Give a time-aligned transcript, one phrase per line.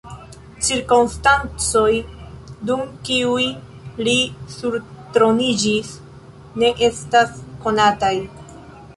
[0.67, 1.89] Cirkonstancoj,
[2.69, 3.43] dum kiuj
[4.07, 4.15] li
[4.53, 5.91] surtroniĝis,
[6.63, 8.13] ne estas konataj.